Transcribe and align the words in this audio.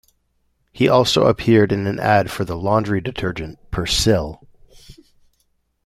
He 0.71 0.89
also 0.89 1.27
appeared 1.27 1.71
in 1.71 1.85
an 1.85 1.99
ad 1.99 2.31
for 2.31 2.43
the 2.43 2.57
laundry 2.57 3.01
detergent 3.01 3.59
Persil. 3.69 4.41